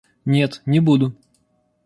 [0.25, 1.13] Нет, не буду!